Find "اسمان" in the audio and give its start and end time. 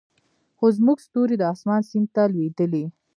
1.53-1.81